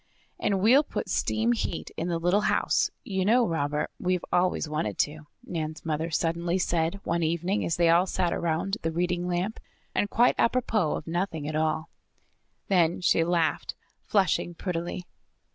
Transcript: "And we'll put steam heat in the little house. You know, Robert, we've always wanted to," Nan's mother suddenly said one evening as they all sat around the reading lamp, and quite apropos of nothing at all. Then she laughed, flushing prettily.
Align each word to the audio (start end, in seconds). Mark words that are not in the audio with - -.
"And 0.39 0.61
we'll 0.61 0.81
put 0.81 1.09
steam 1.11 1.51
heat 1.51 1.91
in 1.95 2.07
the 2.07 2.17
little 2.17 2.41
house. 2.49 2.89
You 3.03 3.23
know, 3.23 3.45
Robert, 3.47 3.91
we've 3.99 4.25
always 4.33 4.67
wanted 4.67 4.97
to," 5.01 5.27
Nan's 5.45 5.85
mother 5.85 6.09
suddenly 6.09 6.57
said 6.57 6.99
one 7.03 7.21
evening 7.21 7.63
as 7.63 7.75
they 7.75 7.87
all 7.87 8.07
sat 8.07 8.33
around 8.33 8.77
the 8.81 8.91
reading 8.91 9.27
lamp, 9.27 9.59
and 9.93 10.09
quite 10.09 10.33
apropos 10.39 10.95
of 10.95 11.05
nothing 11.05 11.47
at 11.47 11.55
all. 11.55 11.87
Then 12.67 12.99
she 12.99 13.23
laughed, 13.23 13.75
flushing 14.03 14.55
prettily. 14.55 15.05